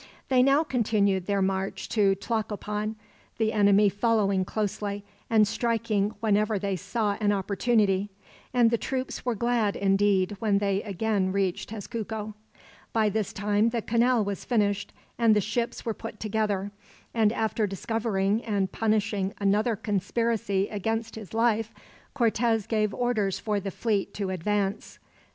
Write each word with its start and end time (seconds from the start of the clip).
They 0.29 0.41
now 0.41 0.63
continued 0.63 1.27
their 1.27 1.43
march 1.43 1.87
to 1.89 2.15
Tlacopan, 2.15 2.95
the 3.37 3.53
enemy 3.53 3.87
following 3.87 4.43
closely, 4.43 5.05
and 5.29 5.47
striking 5.47 6.15
whenever 6.21 6.57
they 6.57 6.75
saw 6.75 7.17
an 7.21 7.31
opportunity; 7.31 8.09
and 8.51 8.71
the 8.71 8.79
troops 8.79 9.23
were 9.23 9.35
glad, 9.35 9.75
indeed, 9.75 10.37
when 10.39 10.57
they 10.57 10.81
again 10.81 11.31
reached 11.31 11.69
Tezcuco. 11.69 12.33
By 12.93 13.09
this 13.09 13.31
time 13.31 13.69
the 13.69 13.83
canal 13.83 14.25
was 14.25 14.43
finished 14.43 14.91
and 15.19 15.35
the 15.35 15.39
ships 15.39 15.85
were 15.85 15.93
put 15.93 16.19
together; 16.19 16.71
and 17.13 17.31
after 17.31 17.67
discovering 17.67 18.43
and 18.43 18.71
punishing 18.71 19.35
another 19.39 19.75
conspiracy 19.75 20.67
against 20.69 21.13
his 21.13 21.31
life, 21.31 21.75
Cortez 22.15 22.65
gave 22.65 22.91
orders 22.91 23.37
for 23.37 23.59
the 23.59 23.69
fleet 23.69 24.15
to 24.15 24.31
advance. 24.31 24.97